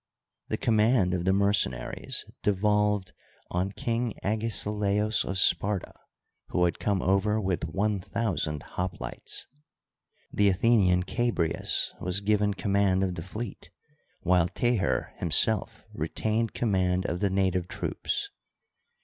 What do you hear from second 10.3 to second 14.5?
The Athenian Chabrias was given command of the fleet, while